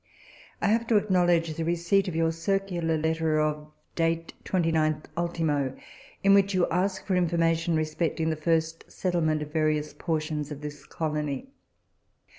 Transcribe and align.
I 0.63 0.69
have 0.69 0.87
to 0.87 0.97
acknowledge 0.97 1.53
the 1.53 1.63
receipt 1.63 2.07
of 2.07 2.15
your 2.15 2.31
circular 2.31 2.97
letter 2.97 3.39
of 3.39 3.67
date 3.95 4.33
29th 4.45 5.05
ultimo, 5.15 5.75
in 6.23 6.33
which 6.33 6.55
you 6.55 6.67
ask 6.71 7.05
for 7.05 7.15
information 7.15 7.75
respecting 7.75 8.31
the 8.31 8.35
first 8.35 8.91
settlement 8.91 9.43
of 9.43 9.53
various 9.53 9.93
portions 9.93 10.49
of 10.49 10.61
this 10.61 10.87
colony. 10.87 11.49